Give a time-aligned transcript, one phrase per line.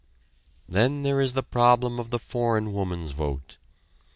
[0.67, 3.57] Then there is the problem of the foreign woman's vote.